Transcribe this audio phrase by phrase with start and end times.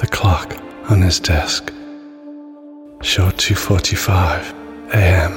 [0.00, 0.56] The clock
[0.88, 1.70] on his desk
[3.02, 5.32] showed 2:45 a.m.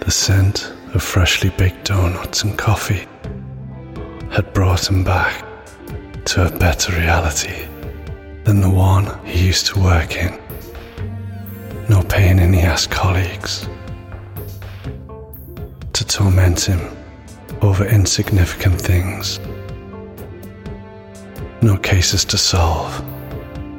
[0.00, 3.06] The scent of freshly baked donuts and coffee
[4.30, 5.44] had brought him back
[6.30, 7.66] to a better reality
[8.44, 10.32] than the one he used to work in.
[11.90, 13.68] No pain in the ass colleagues
[15.92, 16.80] to torment him
[17.60, 19.38] over insignificant things.
[21.62, 22.94] No cases to solve,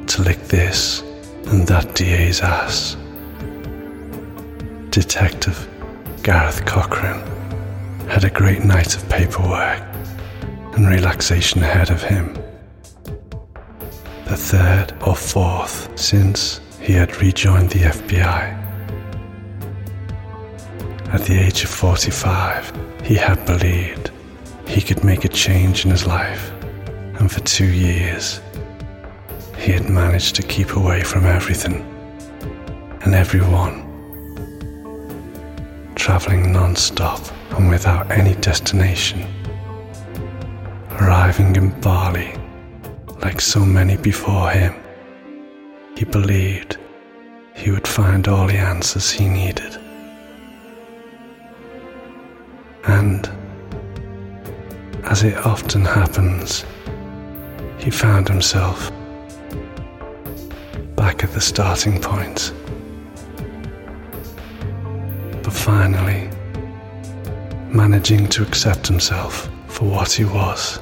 [0.08, 1.02] to lick this
[1.48, 2.98] and that DA's ass.
[4.90, 5.68] Detective
[6.24, 7.20] Gareth Cochran
[8.10, 9.82] had a great night of paperwork
[10.74, 12.34] and relaxation ahead of him.
[14.26, 18.58] The third or fourth since he had rejoined the FBI.
[21.14, 24.12] At the age of 45, he had believed
[24.68, 26.52] he could make a change in his life,
[27.20, 28.42] and for two years,
[29.58, 31.84] he had managed to keep away from everything
[33.02, 33.84] and everyone,
[35.96, 39.26] traveling non stop and without any destination,
[41.00, 42.34] arriving in Bali
[43.22, 44.76] like so many before him.
[45.98, 46.78] He believed
[47.56, 49.76] he would find all the answers he needed.
[52.84, 53.28] And,
[55.04, 56.64] as it often happens,
[57.78, 58.92] he found himself
[60.96, 62.54] back at the starting point.
[65.44, 66.30] But finally,
[67.70, 70.80] managing to accept himself for what he was,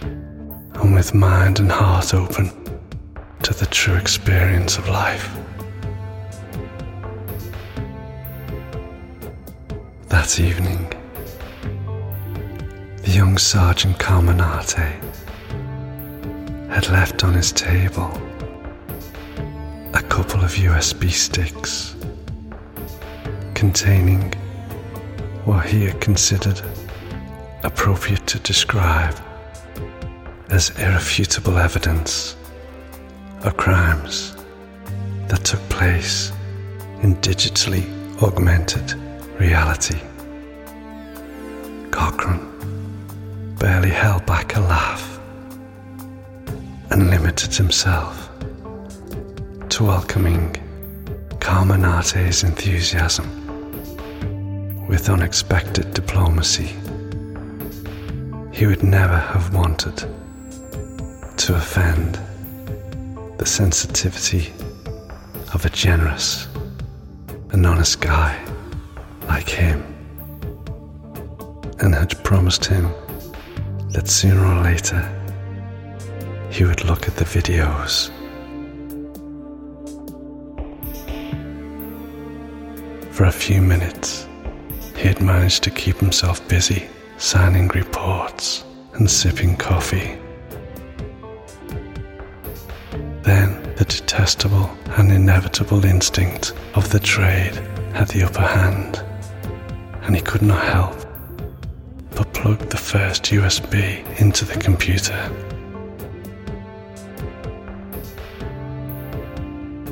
[0.00, 2.50] and with mind and heart open
[3.42, 5.28] to the true experience of life.
[10.08, 10.90] That evening,
[13.02, 15.03] the young Sergeant Carmenate
[16.74, 18.10] had left on his table
[19.92, 21.94] a couple of USB sticks
[23.54, 24.32] containing
[25.44, 26.60] what he had considered
[27.62, 29.14] appropriate to describe
[30.50, 32.34] as irrefutable evidence
[33.44, 34.34] of crimes
[35.28, 36.32] that took place
[37.02, 37.84] in digitally
[38.20, 38.94] augmented
[39.38, 40.00] reality.
[41.92, 42.50] Cochrane
[43.60, 45.13] barely held back a laugh
[47.24, 48.28] limited himself
[49.70, 50.54] to welcoming
[51.40, 53.26] Carmenate's enthusiasm
[54.86, 56.76] with unexpected diplomacy.
[58.52, 59.96] He would never have wanted
[61.38, 62.18] to offend
[63.38, 64.52] the sensitivity
[65.54, 66.46] of a generous
[67.52, 68.38] and honest guy
[69.28, 69.82] like him
[71.78, 72.90] and had promised him
[73.92, 75.13] that sooner or later
[76.54, 78.10] he would look at the videos.
[83.12, 84.28] For a few minutes,
[84.96, 90.16] he had managed to keep himself busy signing reports and sipping coffee.
[93.22, 97.56] Then the detestable and inevitable instinct of the trade
[97.94, 99.02] had the upper hand,
[100.02, 100.94] and he could not help
[102.14, 105.18] but plug the first USB into the computer.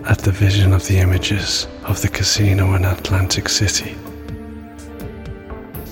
[0.09, 3.93] At the vision of the images of the casino in Atlantic City,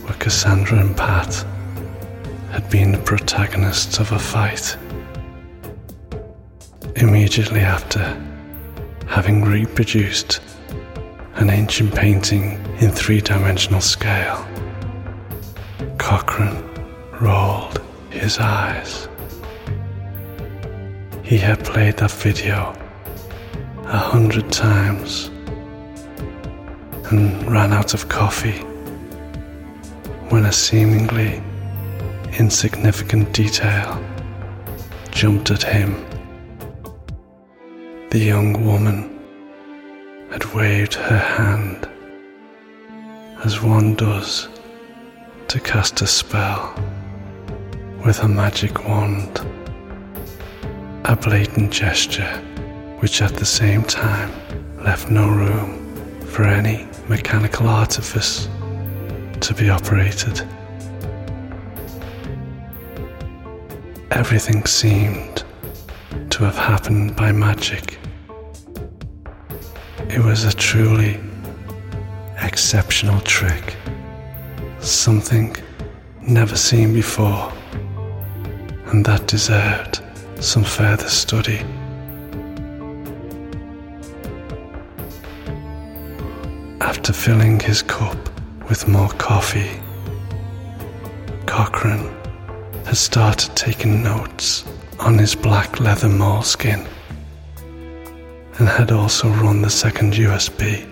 [0.03, 1.33] where Cassandra and Pat
[2.51, 4.77] had been the protagonists of a fight.
[6.97, 8.21] Immediately after
[9.07, 10.41] having reproduced
[11.37, 14.45] an ancient painting in three dimensional scale,
[15.99, 16.65] Cochrane
[17.21, 19.09] rolled his eyes.
[21.23, 22.77] He had played that video
[23.93, 25.33] a hundred times
[27.11, 28.61] and ran out of coffee
[30.29, 31.43] when a seemingly
[32.39, 34.01] insignificant detail
[35.11, 35.97] jumped at him.
[38.11, 39.19] The young woman
[40.31, 41.89] had waved her hand
[43.43, 44.49] as one does
[45.49, 46.81] to cast a spell
[48.07, 49.41] with a magic wand,
[51.07, 52.41] a blatant gesture
[53.01, 54.31] which at the same time
[54.85, 58.49] left no room for any mechanical artifice
[59.41, 60.43] to be operated.
[64.11, 65.45] Everything seemed
[66.31, 67.99] to have happened by magic.
[70.09, 71.19] It was a truly
[72.43, 73.77] exceptional trick,
[74.81, 75.57] something
[76.21, 77.51] never seen before,
[78.87, 80.03] and that deserved
[80.41, 81.65] some further study.
[86.91, 88.19] After filling his cup
[88.69, 89.71] with more coffee,
[91.47, 92.13] Cochrane
[92.85, 94.65] had started taking notes
[94.99, 96.85] on his black leather moleskin
[98.59, 100.85] and had also run the second USB,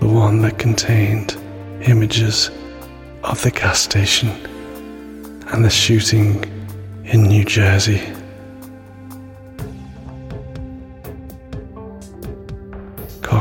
[0.00, 1.36] the one that contained
[1.82, 2.50] images
[3.24, 4.30] of the gas station
[5.48, 6.42] and the shooting
[7.04, 8.00] in New Jersey.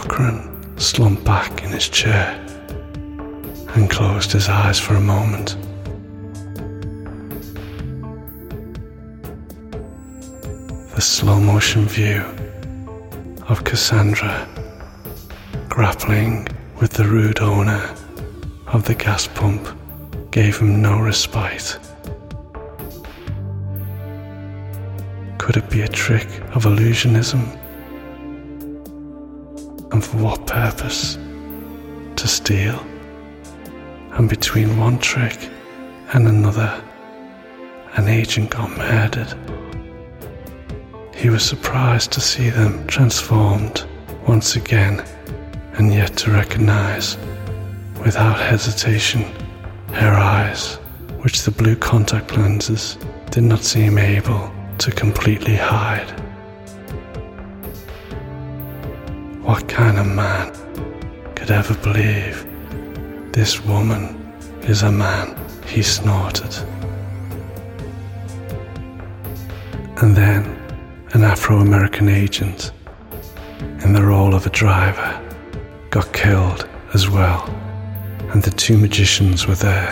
[0.01, 2.33] Cochrane slumped back in his chair
[3.75, 5.55] and closed his eyes for a moment.
[10.95, 12.23] The slow motion view
[13.47, 14.47] of Cassandra
[15.69, 16.47] grappling
[16.79, 17.95] with the rude owner
[18.67, 19.67] of the gas pump
[20.31, 21.77] gave him no respite.
[25.37, 27.60] Could it be a trick of illusionism?
[30.01, 31.13] And for what purpose?
[32.15, 32.83] To steal?
[34.13, 35.37] And between one trick
[36.13, 36.83] and another,
[37.93, 39.31] an agent got murdered.
[41.13, 43.85] He was surprised to see them transformed
[44.27, 45.05] once again,
[45.73, 47.15] and yet to recognize,
[48.03, 49.21] without hesitation,
[49.93, 50.77] her eyes,
[51.21, 52.97] which the blue contact lenses
[53.29, 56.11] did not seem able to completely hide.
[59.51, 60.49] What kind of man
[61.35, 62.47] could ever believe
[63.33, 65.35] this woman is a man?
[65.67, 66.55] He snorted.
[69.97, 70.45] And then
[71.11, 72.71] an Afro American agent
[73.83, 75.21] in the role of a driver
[75.89, 77.43] got killed as well,
[78.31, 79.91] and the two magicians were there.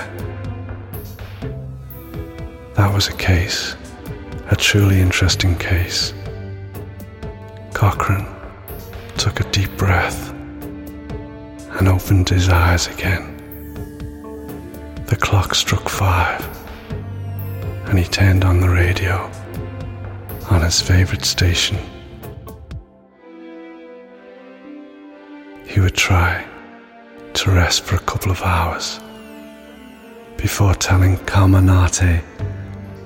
[2.76, 3.76] That was a case
[4.52, 6.14] a truly interesting case.
[7.74, 8.39] Cochrane
[9.20, 10.32] took a deep breath
[11.78, 13.36] and opened his eyes again.
[15.08, 16.42] The clock struck five,
[17.88, 19.30] and he turned on the radio
[20.50, 21.78] on his favorite station.
[25.66, 26.48] He would try
[27.34, 29.02] to rest for a couple of hours
[30.38, 32.24] before telling Carmenate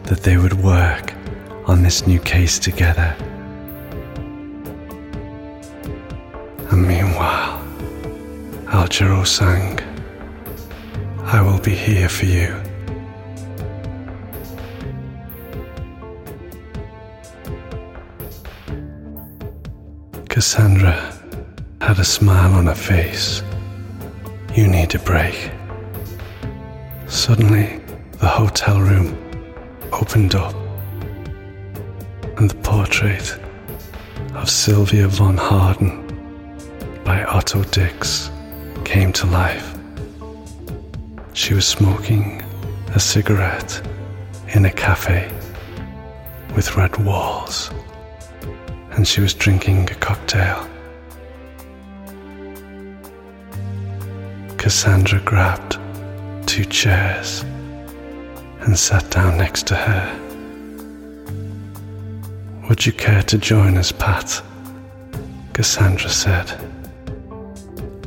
[0.04, 1.12] that they would work
[1.66, 3.16] on this new case together.
[6.74, 7.62] And meanwhile,
[8.70, 9.80] Al Jarreau sang,
[11.22, 12.50] I will be here for you.
[20.30, 20.96] Cassandra
[21.80, 23.44] had a smile on her face.
[24.56, 25.52] You need a break.
[27.06, 27.82] Suddenly,
[28.14, 29.16] the hotel room
[29.92, 30.56] opened up
[32.38, 33.38] and the portrait
[34.34, 36.03] of Sylvia von Harden
[37.34, 38.30] Otto Dix
[38.86, 39.76] came to life.
[41.34, 42.44] She was smoking
[42.94, 43.82] a cigarette
[44.50, 45.32] in a cafe
[46.56, 47.72] with red walls,
[48.92, 50.70] and she was drinking a cocktail.
[54.58, 55.80] Cassandra grabbed
[56.46, 57.42] two chairs
[58.60, 60.20] and sat down next to her.
[62.70, 64.40] Would you care to join us, Pat?
[65.54, 66.63] Cassandra said,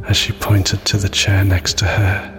[0.08, 2.32] as she pointed to the chair next to her.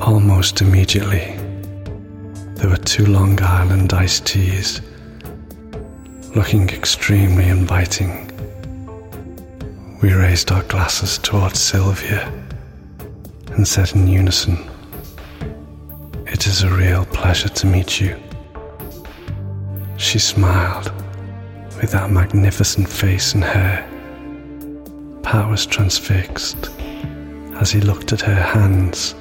[0.00, 1.36] Almost immediately,
[2.54, 4.80] there were two Long Island iced teas,
[6.34, 8.24] looking extremely inviting.
[10.00, 12.32] We raised our glasses towards Sylvia
[13.50, 14.56] and said in unison,
[16.26, 18.16] It is a real pleasure to meet you.
[19.96, 20.92] She smiled
[21.80, 23.97] with that magnificent face and hair.
[25.30, 26.70] Pat was transfixed
[27.60, 29.12] as he looked at her hands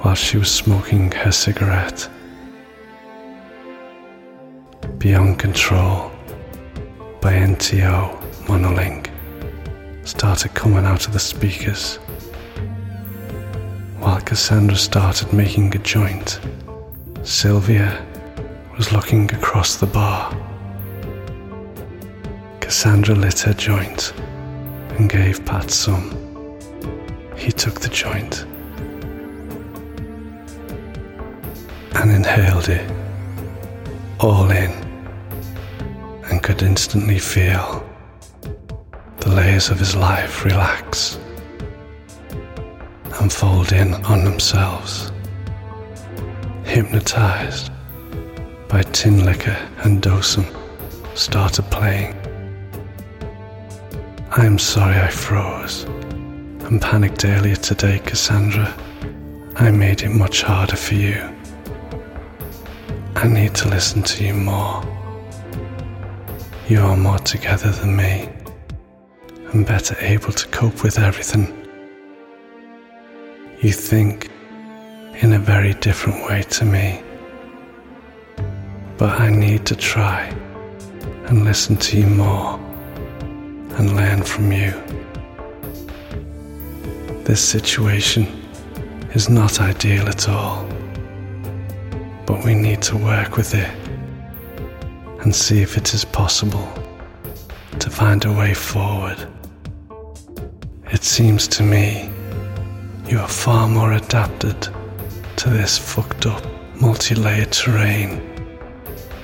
[0.00, 2.08] while she was smoking her cigarette.
[4.98, 6.12] Beyond Control
[7.20, 9.10] by NTO Monolink
[10.06, 11.96] started coming out of the speakers
[13.98, 16.38] while Cassandra started making a joint.
[17.24, 18.06] Sylvia
[18.76, 20.32] was looking across the bar.
[22.60, 24.12] Cassandra lit her joint
[24.96, 26.10] and gave Pat some.
[27.36, 28.44] He took the joint
[31.96, 32.90] and inhaled it
[34.20, 34.70] all in
[36.30, 37.84] and could instantly feel
[39.18, 41.18] the layers of his life relax
[43.20, 45.12] and fold in on themselves
[46.74, 47.70] hypnotized
[48.68, 50.44] by Tinlicker and Dosum,
[51.16, 52.23] started playing.
[54.36, 55.84] I am sorry I froze
[56.64, 58.74] and panicked earlier today, Cassandra.
[59.54, 61.22] I made it much harder for you.
[63.14, 64.82] I need to listen to you more.
[66.66, 68.28] You are more together than me
[69.52, 71.46] and better able to cope with everything.
[73.60, 74.32] You think
[75.22, 77.04] in a very different way to me.
[78.98, 80.24] But I need to try
[81.26, 82.63] and listen to you more
[83.78, 84.72] and learn from you.
[87.24, 88.26] This situation
[89.14, 90.66] is not ideal at all,
[92.26, 93.70] but we need to work with it
[95.20, 96.68] and see if it is possible
[97.78, 99.26] to find a way forward.
[100.92, 102.10] It seems to me
[103.06, 104.68] you are far more adapted
[105.36, 106.44] to this fucked up,
[106.80, 108.20] multi layered terrain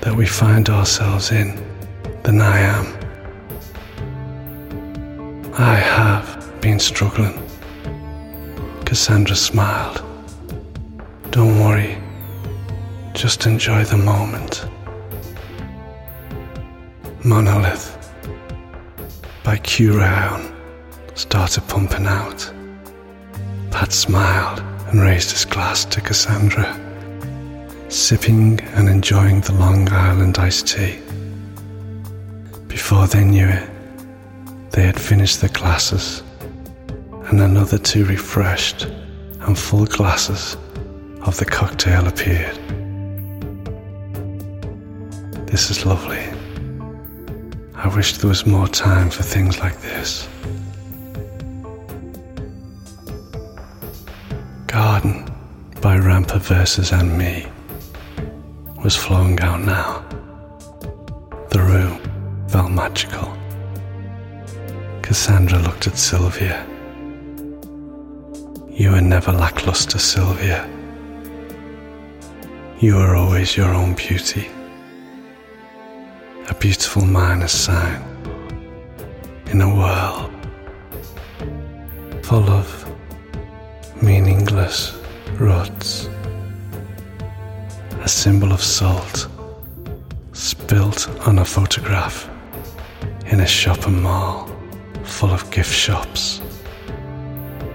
[0.01, 1.55] that we find ourselves in
[2.23, 3.00] than I am.
[5.61, 7.39] I have been struggling.
[8.83, 10.01] Cassandra smiled.
[11.29, 12.01] Don't worry,
[13.13, 14.65] just enjoy the moment.
[17.23, 17.95] Monolith
[19.43, 20.01] by Q
[21.13, 22.51] started pumping out.
[23.69, 26.67] Pat smiled and raised his glass to Cassandra,
[27.87, 30.99] sipping and enjoying the Long Island iced tea.
[32.67, 33.70] Before they knew it,
[34.71, 36.23] they had finished their glasses,
[37.27, 38.83] and another two refreshed
[39.41, 40.55] and full glasses
[41.23, 42.55] of the cocktail appeared.
[45.47, 46.23] This is lovely.
[47.75, 50.29] I wish there was more time for things like this.
[54.67, 55.25] Garden
[55.81, 57.45] by Rampa Versus and Me
[58.83, 60.05] was flowing out now.
[61.49, 63.40] The room felt magical.
[65.11, 66.65] Cassandra looked at Sylvia.
[68.69, 70.65] You were never lackluster, Sylvia.
[72.79, 74.49] You were always your own beauty.
[76.47, 78.01] A beautiful minus sign
[79.47, 80.31] in a world
[82.23, 82.67] full of
[84.01, 84.97] meaningless
[85.33, 86.07] ruts,
[87.99, 89.27] a symbol of salt
[90.31, 92.29] spilt on a photograph
[93.25, 94.50] in a shopping mall
[95.11, 96.41] full of gift shops,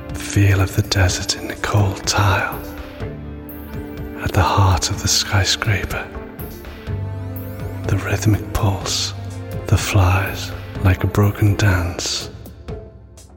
[0.08, 2.58] the feel of the desert in the cold tile.
[4.24, 6.04] At the heart of the skyscraper,
[7.86, 9.12] the rhythmic pulse.
[9.66, 10.52] That flies
[10.84, 12.30] like a broken dance.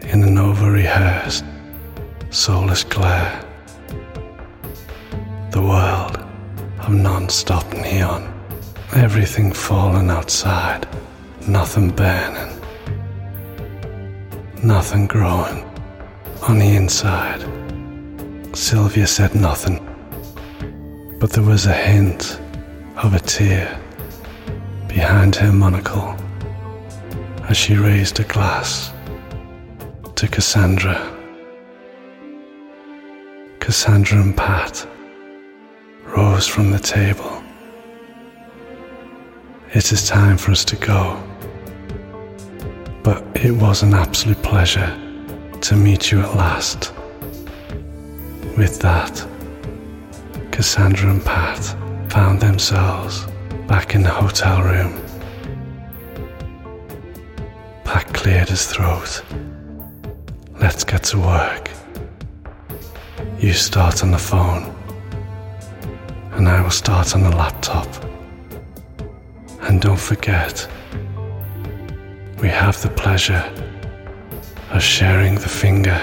[0.02, 1.44] In an over rehearsed
[2.30, 3.44] soulless glare.
[5.52, 6.18] The world
[6.80, 8.34] of non stop neon.
[8.94, 10.88] Everything falling outside,
[11.48, 12.59] nothing burning,
[14.64, 15.64] nothing growing
[16.48, 17.42] on the inside.
[18.56, 19.80] Sylvia said nothing,
[21.20, 22.40] but there was a hint
[22.98, 23.80] of a tear
[24.88, 26.16] behind her monocle
[27.48, 28.92] as she raised a glass
[30.16, 30.98] to Cassandra.
[33.60, 34.88] Cassandra and Pat
[36.04, 37.44] rose from the table.
[39.74, 41.29] It is time for us to go.
[43.04, 44.92] But it was an absolute pleasure
[45.62, 46.94] to meet you at last.
[48.58, 49.26] With that,
[50.52, 51.60] Cassandra and Pat
[52.12, 53.26] found themselves
[53.68, 55.00] back in the hotel room.
[57.86, 59.24] Pat cleared his throat.
[60.60, 61.72] Let's get to work.
[63.40, 64.76] You start on the phone,
[66.34, 67.88] and I will start on the laptop.
[69.62, 70.68] And don't forget,
[72.42, 73.44] we have the pleasure
[74.70, 76.00] of sharing the finger.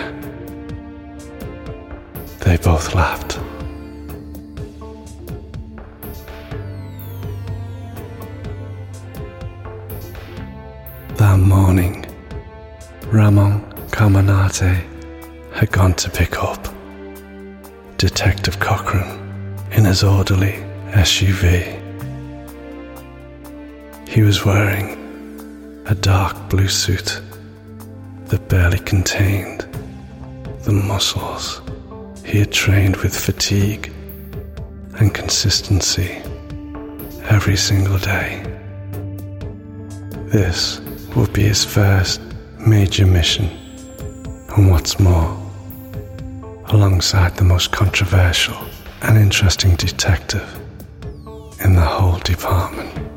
[2.41, 3.39] They both laughed.
[11.17, 12.05] That morning,
[13.07, 14.85] Ramon Carmenate
[15.55, 16.69] had gone to pick up
[17.97, 19.09] Detective Cochran
[19.71, 21.83] in his orderly SUV.
[24.07, 24.96] He was wearing
[25.89, 27.21] a dark blue suit
[28.27, 29.61] that barely contained
[30.63, 31.63] the muscles
[32.25, 33.93] he had trained with fatigue
[34.99, 36.11] and consistency
[37.31, 38.43] every single day.
[40.27, 40.81] This
[41.15, 42.21] would be his first
[42.59, 43.47] major mission,
[44.57, 45.37] and what's more,
[46.67, 48.57] alongside the most controversial
[49.03, 50.53] and interesting detective
[51.65, 53.16] in the whole department.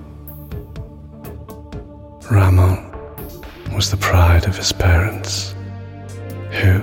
[2.32, 2.78] Ramon
[3.74, 5.56] was the pride of his parents,
[6.52, 6.80] who,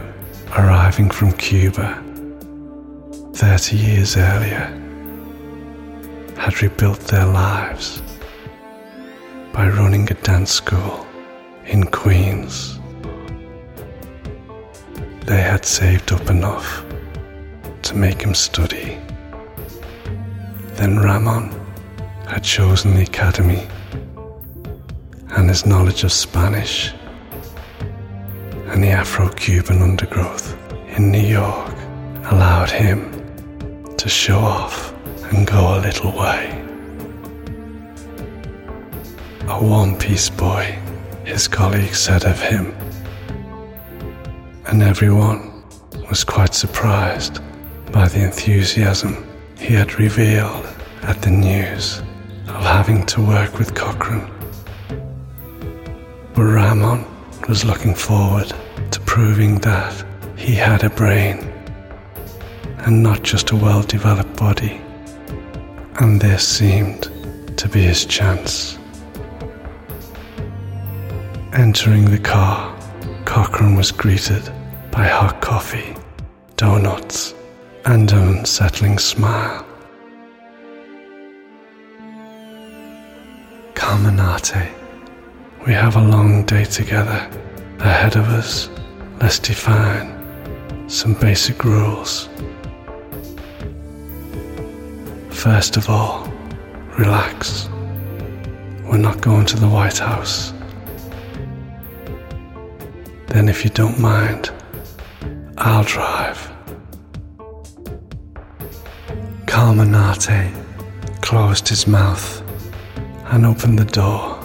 [0.58, 2.02] arriving from Cuba
[3.32, 4.66] 30 years earlier,
[6.36, 8.02] had rebuilt their lives
[9.52, 11.06] by running a dance school
[11.66, 12.80] in Queens.
[15.26, 16.84] They had saved up enough
[17.82, 18.98] to make him study.
[20.74, 21.52] Then Ramon
[22.26, 23.68] had chosen the academy,
[25.36, 26.92] and his knowledge of Spanish
[28.68, 30.56] and the Afro Cuban undergrowth
[30.96, 31.74] in New York
[32.30, 33.12] allowed him
[33.98, 34.94] to show off
[35.30, 36.50] and go a little way.
[39.48, 40.78] A one piece boy,
[41.24, 42.74] his colleagues said of him,
[44.66, 45.62] and everyone
[46.08, 47.40] was quite surprised
[47.92, 49.26] by the enthusiasm
[49.58, 50.66] he had revealed
[51.02, 51.98] at the news
[52.48, 54.35] of having to work with Cochrane.
[56.44, 57.04] Ramon
[57.48, 58.52] was looking forward
[58.90, 60.04] to proving that
[60.36, 61.38] he had a brain
[62.80, 64.80] and not just a well developed body,
[66.00, 67.10] and this seemed
[67.56, 68.78] to be his chance.
[71.54, 72.78] Entering the car,
[73.24, 74.42] Cochrane was greeted
[74.90, 75.96] by hot coffee,
[76.56, 77.34] donuts,
[77.86, 79.64] and an unsettling smile.
[83.74, 84.85] Carmenate,
[85.66, 87.28] we have a long day together
[87.80, 88.70] ahead of us.
[89.20, 90.14] Let's define
[90.88, 92.28] some basic rules.
[95.30, 96.32] First of all,
[96.96, 97.68] relax.
[98.84, 100.52] We're not going to the White House.
[103.26, 104.50] Then, if you don't mind,
[105.58, 106.38] I'll drive.
[109.46, 110.52] Carmenate
[111.22, 112.40] closed his mouth
[113.32, 114.35] and opened the door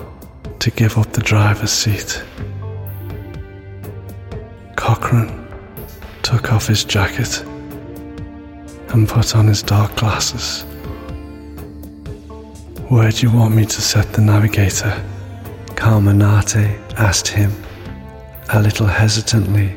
[0.61, 2.23] to give up the driver's seat.
[4.75, 5.47] Cochrane
[6.21, 7.41] took off his jacket
[8.93, 10.61] and put on his dark glasses.
[12.89, 15.03] Where do you want me to set the navigator?
[15.69, 17.51] Carmenate asked him,
[18.49, 19.75] a little hesitantly.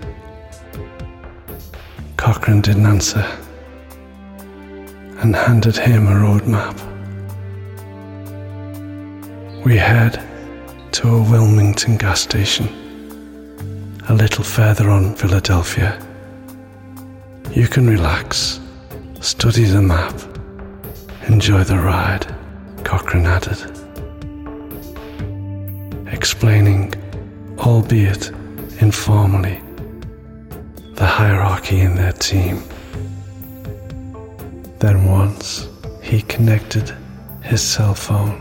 [2.19, 3.25] Cochrane didn't answer
[5.21, 6.79] and handed him a road map.
[9.65, 10.23] We head
[10.95, 12.69] to a Wilmington gas station,
[14.09, 16.01] a little further on Philadelphia.
[17.51, 18.61] You can relax,
[19.21, 20.15] study the map,
[21.27, 22.33] enjoy the ride.
[22.85, 23.59] Cochrane added,
[26.13, 26.95] explaining,
[27.59, 28.31] albeit
[28.79, 29.61] informally,
[30.93, 32.63] the hierarchy in their team.
[34.79, 35.67] Then once
[36.03, 36.95] he connected
[37.43, 38.41] his cell phone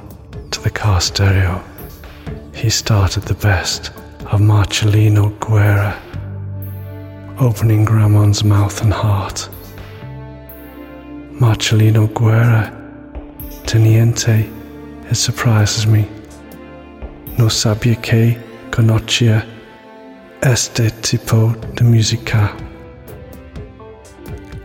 [0.51, 1.63] to the car stereo,
[2.53, 3.89] he started the best
[4.31, 5.99] of Marcelino Guerra,
[7.39, 9.49] opening Ramon's mouth and heart.
[11.39, 12.71] Marcelino Guerra
[13.65, 14.49] Teniente,
[15.09, 16.07] it surprises me.
[17.37, 18.37] No sabia que
[18.69, 19.45] conocía
[20.41, 22.55] este tipo de música.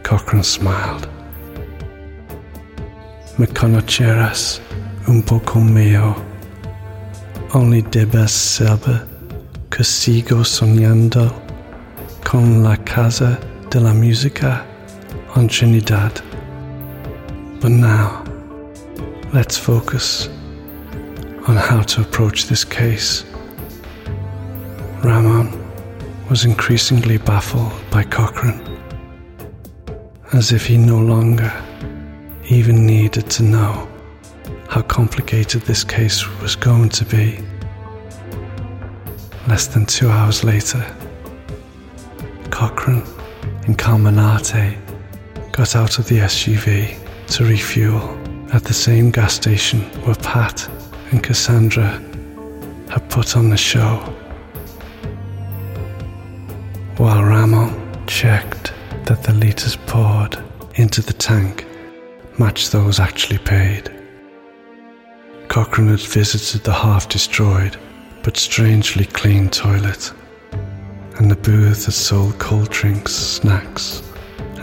[0.02, 1.08] Cochrane smiled.
[3.38, 4.60] Me conocerás
[5.06, 6.16] un poco mejor.
[7.54, 9.06] Only debes saber
[9.70, 11.32] que sigo soñando
[12.24, 13.38] con la casa
[13.70, 14.64] de la música
[15.34, 16.12] on Trinidad.
[17.60, 18.28] But now,
[19.30, 20.26] Let's focus
[21.46, 23.26] on how to approach this case.
[25.04, 25.52] Ramon
[26.30, 28.62] was increasingly baffled by Cochrane,
[30.32, 31.52] as if he no longer
[32.48, 33.86] even needed to know
[34.68, 37.38] how complicated this case was going to be.
[39.48, 40.84] Less than two hours later,
[42.50, 43.02] Cochrane
[43.66, 44.76] and Carmenate
[45.52, 48.18] got out of the SUV to refuel
[48.52, 50.68] at the same gas station where Pat
[51.10, 51.90] and Cassandra
[52.90, 53.96] had put on the show.
[56.98, 58.72] While Ramon checked
[59.04, 60.36] that the litres poured
[60.74, 61.66] into the tank
[62.38, 63.97] matched those actually paid.
[65.48, 67.78] Cochrane had visited the half destroyed
[68.22, 70.12] but strangely clean toilet,
[71.16, 74.02] and the booth that sold cold drinks, snacks,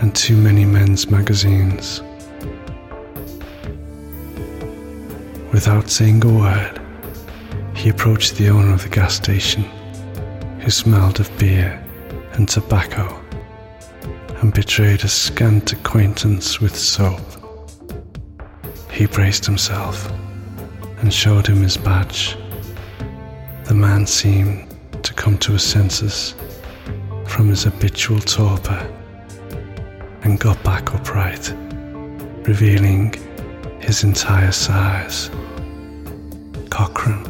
[0.00, 2.02] and too many men's magazines.
[5.52, 6.80] Without saying a word,
[7.74, 9.64] he approached the owner of the gas station,
[10.60, 11.84] who smelled of beer
[12.34, 13.20] and tobacco,
[14.40, 17.20] and betrayed a scant acquaintance with soap.
[18.92, 20.10] He braced himself
[21.06, 22.36] and showed him his badge.
[23.66, 26.34] The man seemed to come to his senses
[27.28, 28.92] from his habitual torpor
[30.22, 31.54] and got back upright,
[32.42, 33.14] revealing
[33.78, 35.30] his entire size.
[36.70, 37.24] Cochrane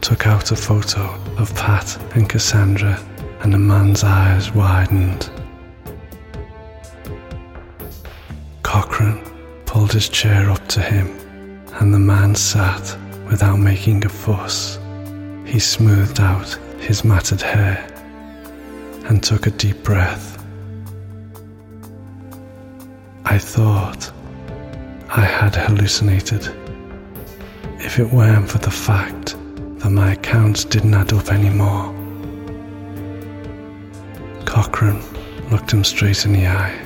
[0.00, 1.02] took out a photo
[1.36, 2.98] of Pat and Cassandra,
[3.40, 5.28] and the man's eyes widened.
[8.62, 9.22] Cochrane
[9.66, 11.08] pulled his chair up to him,
[11.74, 12.96] and the man sat
[13.32, 14.78] without making a fuss.
[15.46, 17.78] He smoothed out his matted hair
[19.08, 20.26] and took a deep breath.
[23.24, 24.12] I thought
[25.08, 26.46] I had hallucinated.
[27.78, 29.34] If it weren't for the fact
[29.78, 31.86] that my accounts didn't add up anymore.
[34.44, 35.02] Cochrane
[35.50, 36.78] looked him straight in the eye.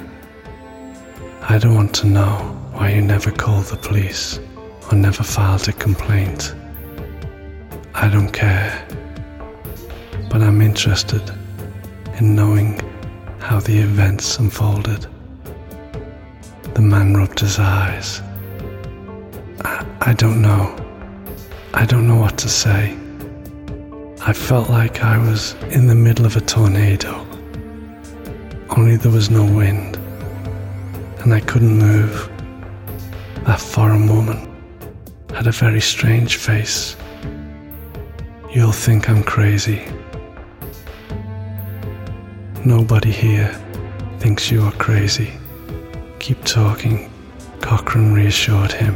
[1.43, 2.37] I don't want to know
[2.73, 4.39] why you never called the police
[4.91, 6.55] or never filed a complaint.
[7.95, 8.87] I don't care.
[10.31, 11.23] But I'm interested
[12.19, 12.81] in knowing
[13.39, 15.07] how the events unfolded.
[16.75, 18.21] The man rubbed his eyes.
[19.65, 20.75] I, I don't know.
[21.75, 22.97] I don't know what to say.
[24.21, 27.27] I felt like I was in the middle of a tornado.
[28.77, 29.97] Only there was no wind,
[31.21, 32.31] and I couldn't move.
[33.45, 34.46] That foreign woman
[35.37, 36.97] had a very strange face.
[38.55, 39.85] You'll think I'm crazy.
[42.65, 43.53] Nobody here
[44.19, 45.31] thinks you are crazy.
[46.21, 47.13] Keep talking,
[47.61, 48.95] Cochrane reassured him,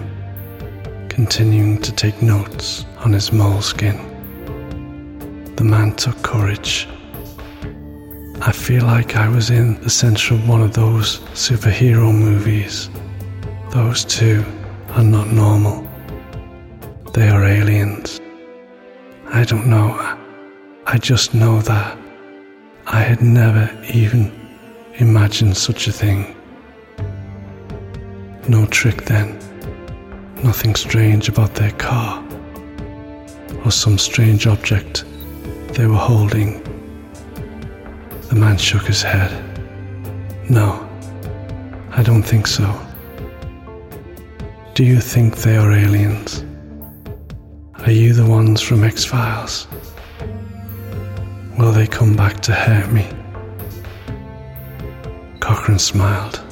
[1.10, 3.98] continuing to take notes on his moleskin.
[5.56, 6.88] The man took courage.
[8.40, 12.88] I feel like I was in the center of one of those superhero movies.
[13.72, 14.42] Those two
[14.92, 15.89] are not normal.
[17.12, 18.20] They are aliens.
[19.32, 19.96] I don't know.
[20.86, 21.98] I just know that
[22.86, 24.30] I had never even
[24.94, 26.36] imagined such a thing.
[28.48, 29.38] No trick then.
[30.44, 32.24] Nothing strange about their car.
[33.64, 35.04] Or some strange object
[35.74, 36.62] they were holding.
[38.28, 39.32] The man shook his head.
[40.48, 40.88] No,
[41.90, 42.68] I don't think so.
[44.74, 46.44] Do you think they are aliens?
[47.86, 49.66] Are you the ones from X Files?
[51.58, 53.08] Will they come back to hurt me?
[55.40, 56.42] Cochrane smiled.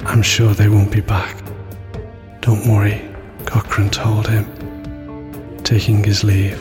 [0.00, 1.40] I'm sure they won't be back.
[2.40, 3.00] Don't worry,
[3.44, 4.44] Cochrane told him,
[5.62, 6.60] taking his leave.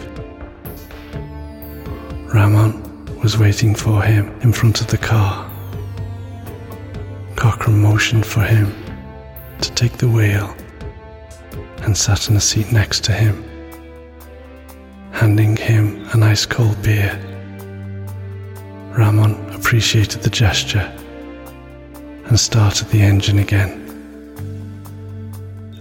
[2.32, 2.80] Ramon
[3.24, 5.50] was waiting for him in front of the car.
[7.36, 8.72] Cochrane motioned for him
[9.62, 10.56] to take the wheel
[11.86, 13.44] and sat in a seat next to him,
[15.12, 17.14] handing him an ice cold beer.
[18.98, 20.92] Ramon appreciated the gesture
[22.26, 23.82] and started the engine again.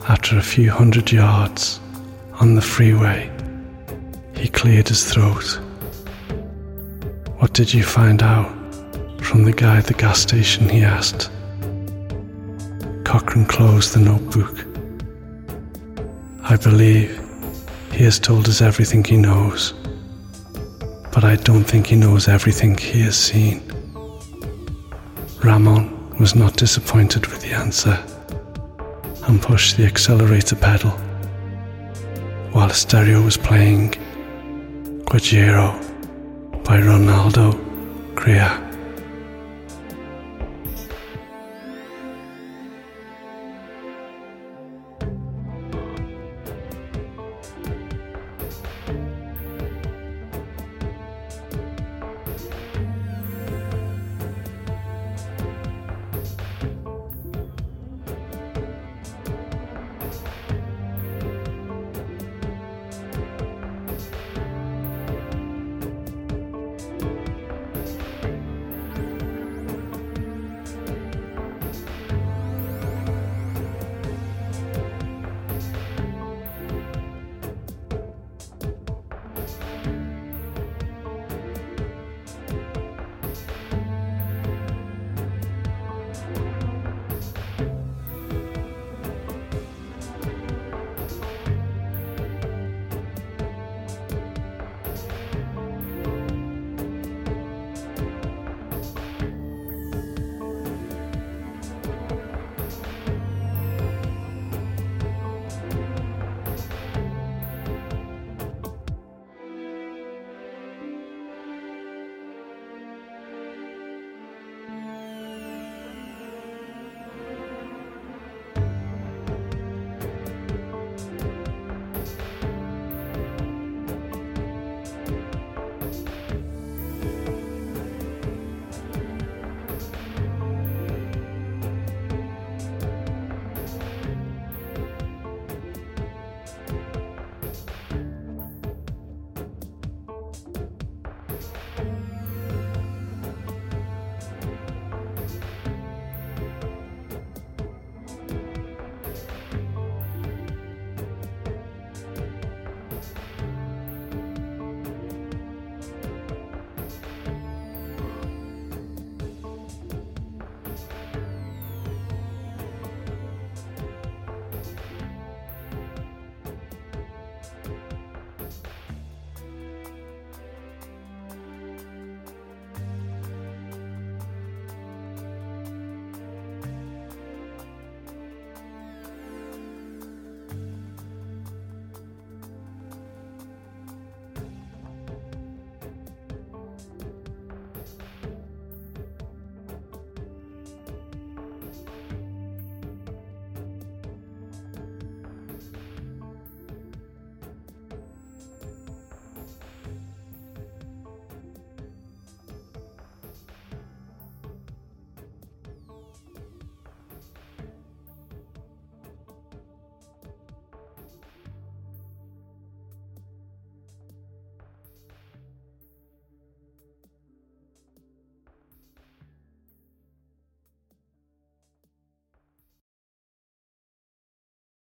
[0.09, 1.81] After a few hundred yards
[2.35, 3.31] on the freeway,
[4.37, 5.59] he cleared his throat.
[7.39, 8.51] What did you find out
[9.23, 10.69] from the guy at the gas station?
[10.69, 11.31] he asked.
[13.05, 14.74] Cochrane closed the notebook.
[16.47, 17.19] I believe
[17.91, 19.73] he has told us everything he knows,
[21.11, 23.63] but I don't think he knows everything he has seen.
[25.43, 27.99] Ramon was not disappointed with the answer
[29.27, 30.91] and pushed the accelerator pedal
[32.53, 33.93] while stereo was playing
[35.07, 35.73] Guajiro
[36.63, 37.59] by Ronaldo
[38.17, 38.74] Crea.